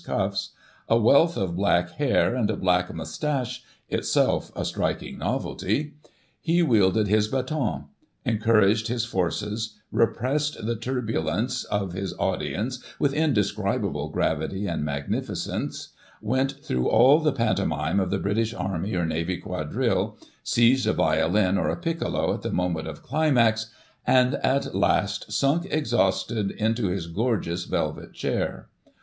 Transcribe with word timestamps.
1843, 0.01 0.01
P 0.01 0.09
34^ 0.09 0.29
cuffs, 0.31 0.55
a 0.89 0.99
wealth 0.99 1.37
of 1.37 1.55
black 1.55 1.89
hair, 1.97 2.33
and 2.33 2.49
a 2.49 2.57
black 2.57 2.91
moustache— 2.91 3.61
itself 3.97 4.51
a 4.55 4.65
striking 4.65 5.19
novelty— 5.19 5.93
^he 6.47 6.63
wielded 6.65 7.07
his 7.07 7.27
baton, 7.27 7.85
encouraged 8.25 8.87
his 8.87 9.05
forces, 9.05 9.77
repressed 9.91 10.65
the 10.65 10.75
turbulence 10.75 11.63
of 11.65 11.93
his 11.93 12.15
audience 12.17 12.83
with 12.97 13.13
indescrib 13.13 13.85
able 13.85 14.09
gravity 14.09 14.65
and 14.65 14.83
magnificence, 14.83 15.89
went 16.19 16.53
through 16.63 16.89
all 16.89 17.19
the 17.19 17.31
panto 17.31 17.63
mime 17.65 17.99
of 17.99 18.09
the 18.09 18.17
British 18.17 18.55
Army 18.55 18.95
or 18.95 19.05
Navy 19.05 19.37
Quadrilles, 19.39 20.15
seized 20.41 20.87
a 20.87 20.93
violin 20.93 21.59
or 21.59 21.69
a 21.69 21.77
piccolo 21.77 22.33
at 22.33 22.41
the 22.41 22.49
moment 22.49 22.87
of 22.87 23.03
climax, 23.03 23.69
and, 24.07 24.33
at 24.37 24.73
last, 24.73 25.31
sunk 25.31 25.67
exhausted 25.69 26.49
into 26.49 26.87
his 26.87 27.05
gorgeous 27.05 27.65
velvet 27.65 28.13
chair. 28.13 28.67